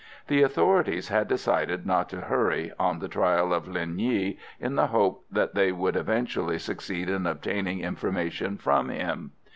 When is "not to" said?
1.85-2.21